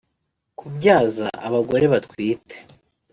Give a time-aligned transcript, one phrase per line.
[0.59, 2.55] kubyaza abagore batwite